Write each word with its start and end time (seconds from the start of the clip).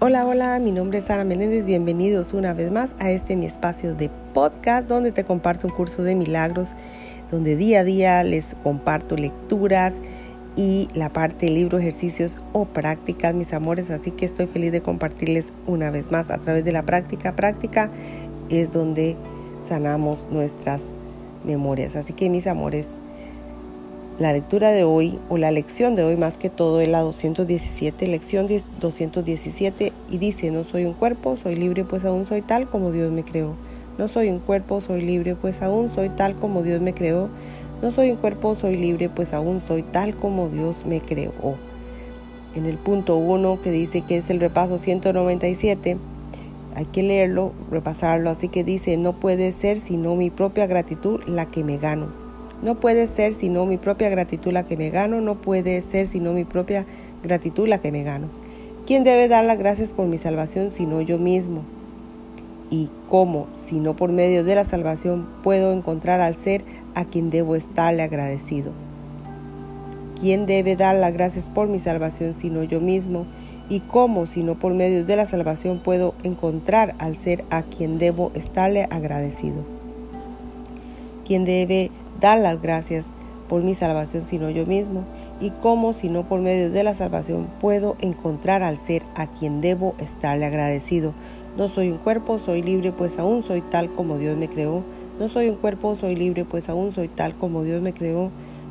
Hola, 0.00 0.26
hola, 0.26 0.58
mi 0.58 0.72
nombre 0.72 0.98
es 0.98 1.04
Sara 1.04 1.22
Menéndez, 1.22 1.66
bienvenidos 1.66 2.34
una 2.34 2.52
vez 2.52 2.72
más 2.72 2.96
a 2.98 3.12
este 3.12 3.36
mi 3.36 3.46
espacio 3.46 3.94
de 3.94 4.10
podcast 4.34 4.88
donde 4.88 5.12
te 5.12 5.22
comparto 5.22 5.68
un 5.68 5.72
curso 5.72 6.02
de 6.02 6.16
milagros, 6.16 6.72
donde 7.30 7.54
día 7.54 7.80
a 7.80 7.84
día 7.84 8.24
les 8.24 8.56
comparto 8.64 9.14
lecturas 9.14 9.94
y 10.56 10.88
la 10.94 11.12
parte 11.12 11.46
de 11.46 11.52
libro, 11.52 11.78
ejercicios 11.78 12.40
o 12.52 12.64
prácticas, 12.64 13.34
mis 13.34 13.52
amores, 13.52 13.92
así 13.92 14.10
que 14.10 14.26
estoy 14.26 14.48
feliz 14.48 14.72
de 14.72 14.82
compartirles 14.82 15.52
una 15.68 15.92
vez 15.92 16.10
más 16.10 16.28
a 16.32 16.38
través 16.38 16.64
de 16.64 16.72
la 16.72 16.82
práctica. 16.82 17.36
Práctica 17.36 17.88
es 18.50 18.72
donde 18.72 19.16
sanamos 19.66 20.26
nuestras 20.28 20.92
memorias, 21.44 21.94
así 21.94 22.14
que 22.14 22.28
mis 22.28 22.48
amores, 22.48 22.88
la 24.18 24.32
lectura 24.32 24.70
de 24.70 24.84
hoy, 24.84 25.18
o 25.28 25.38
la 25.38 25.50
lección 25.50 25.96
de 25.96 26.04
hoy 26.04 26.16
más 26.16 26.38
que 26.38 26.48
todo, 26.48 26.80
es 26.80 26.88
la 26.88 27.00
217, 27.00 28.06
lección 28.06 28.46
217, 28.80 29.92
y 30.10 30.18
dice, 30.18 30.52
no 30.52 30.62
soy 30.62 30.84
un 30.84 30.92
cuerpo, 30.92 31.36
soy 31.36 31.56
libre, 31.56 31.84
pues 31.84 32.04
aún 32.04 32.24
soy 32.24 32.40
tal 32.40 32.68
como 32.68 32.92
Dios 32.92 33.10
me 33.10 33.24
creó. 33.24 33.54
No 33.98 34.06
soy 34.06 34.28
un 34.28 34.38
cuerpo, 34.38 34.80
soy 34.80 35.02
libre, 35.02 35.34
pues 35.34 35.62
aún 35.62 35.90
soy 35.92 36.10
tal 36.10 36.36
como 36.36 36.62
Dios 36.62 36.80
me 36.80 36.94
creó. 36.94 37.28
No 37.82 37.90
soy 37.90 38.10
un 38.10 38.16
cuerpo, 38.16 38.54
soy 38.54 38.76
libre, 38.76 39.08
pues 39.08 39.32
aún 39.32 39.60
soy 39.66 39.82
tal 39.82 40.14
como 40.14 40.48
Dios 40.48 40.76
me 40.86 41.00
creó. 41.00 41.32
En 42.54 42.66
el 42.66 42.78
punto 42.78 43.16
1 43.16 43.60
que 43.60 43.72
dice 43.72 44.02
que 44.02 44.18
es 44.18 44.30
el 44.30 44.38
repaso 44.38 44.78
197, 44.78 45.96
hay 46.76 46.84
que 46.86 47.02
leerlo, 47.02 47.52
repasarlo, 47.70 48.30
así 48.30 48.48
que 48.48 48.62
dice, 48.62 48.96
no 48.96 49.18
puede 49.18 49.52
ser 49.52 49.76
sino 49.76 50.14
mi 50.14 50.30
propia 50.30 50.66
gratitud 50.68 51.20
la 51.26 51.46
que 51.46 51.64
me 51.64 51.78
gano. 51.78 52.23
No 52.64 52.80
puede 52.80 53.06
ser 53.06 53.32
sino 53.32 53.66
mi 53.66 53.76
propia 53.76 54.08
gratitud 54.08 54.50
la 54.50 54.64
que 54.64 54.78
me 54.78 54.88
gano, 54.88 55.20
no 55.20 55.34
puede 55.34 55.82
ser 55.82 56.06
sino 56.06 56.32
mi 56.32 56.46
propia 56.46 56.86
gratitud 57.22 57.68
la 57.68 57.76
que 57.76 57.92
me 57.92 58.02
gano. 58.04 58.28
¿Quién 58.86 59.04
debe 59.04 59.28
dar 59.28 59.44
las 59.44 59.58
gracias 59.58 59.92
por 59.92 60.06
mi 60.06 60.16
salvación 60.16 60.70
sino 60.72 61.02
yo 61.02 61.18
mismo? 61.18 61.62
¿Y 62.70 62.88
cómo, 63.06 63.48
si 63.66 63.80
no 63.80 63.94
por 63.96 64.12
medio 64.12 64.44
de 64.44 64.54
la 64.54 64.64
salvación, 64.64 65.28
puedo 65.42 65.72
encontrar 65.72 66.22
al 66.22 66.34
ser 66.34 66.64
a 66.94 67.04
quien 67.04 67.28
debo 67.28 67.54
estarle 67.54 68.02
agradecido? 68.02 68.72
¿Quién 70.18 70.46
debe 70.46 70.74
dar 70.74 70.96
las 70.96 71.12
gracias 71.12 71.50
por 71.50 71.68
mi 71.68 71.78
salvación 71.78 72.34
sino 72.34 72.64
yo 72.64 72.80
mismo? 72.80 73.26
¿Y 73.68 73.80
cómo, 73.80 74.24
si 74.24 74.42
no 74.42 74.58
por 74.58 74.72
medio 74.72 75.04
de 75.04 75.16
la 75.16 75.26
salvación, 75.26 75.80
puedo 75.80 76.14
encontrar 76.22 76.94
al 76.98 77.14
ser 77.14 77.44
a 77.50 77.62
quien 77.62 77.98
debo 77.98 78.32
estarle 78.34 78.86
agradecido? 78.90 79.64
¿Quién 81.26 81.44
debe 81.44 81.90
dar 82.20 82.38
las 82.38 82.60
gracias 82.60 83.08
por 83.48 83.62
mi 83.62 83.74
salvación 83.74 84.26
sino 84.26 84.50
yo 84.50 84.66
mismo? 84.66 85.04
¿Y 85.40 85.50
cómo, 85.50 85.92
si 85.92 86.08
no 86.08 86.28
por 86.28 86.40
medio 86.40 86.70
de 86.70 86.82
la 86.82 86.94
salvación, 86.94 87.48
puedo 87.60 87.96
encontrar 88.00 88.62
al 88.62 88.78
ser 88.78 89.02
a 89.14 89.26
quien 89.26 89.60
debo 89.60 89.94
estarle 89.98 90.46
agradecido? 90.46 91.14
No 91.56 91.68
soy 91.68 91.90
un 91.90 91.98
cuerpo, 91.98 92.38
soy 92.38 92.62
libre, 92.62 92.92
pues 92.92 93.18
aún 93.18 93.42
soy 93.42 93.60
tal 93.60 93.92
como 93.92 94.18
Dios 94.18 94.36
me 94.36 94.48
creó. 94.48 94.82
No 95.20 95.28
soy 95.28 95.48
un 95.48 95.56
cuerpo, 95.56 95.94
soy 95.94 96.16
libre, 96.16 96.44
pues 96.44 96.68
aún 96.68 96.92
soy 96.92 97.08
tal 97.08 97.34
como 97.34 97.62
Dios 97.62 97.80
me 97.80 97.92
creó. 97.92 98.30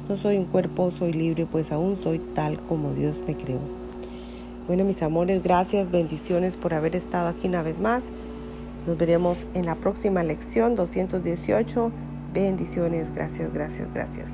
No 0.10 0.18
soy 0.18 0.38
un 0.38 0.46
cuerpo, 0.46 0.92
soy 0.92 1.14
libre, 1.14 1.46
pues 1.46 1.72
aún 1.72 1.96
soy 1.96 2.20
tal 2.20 2.60
como 2.60 2.92
Dios 2.92 3.22
me 3.26 3.36
creó. 3.36 3.60
Bueno, 4.68 4.84
mis 4.84 5.02
amores, 5.02 5.44
gracias, 5.44 5.92
bendiciones 5.92 6.58
por 6.58 6.74
haber 6.74 6.96
estado 6.96 7.30
aquí 7.30 7.48
una 7.48 7.62
vez 7.62 7.80
más. 7.80 8.04
Nos 8.86 8.98
veremos 8.98 9.38
en 9.54 9.66
la 9.66 9.76
próxima 9.76 10.24
lección 10.24 10.76
218 10.76 11.92
Bendiciones, 12.34 13.14
gracias, 13.14 13.54
gracias, 13.54 13.94
gracias. 13.94 14.32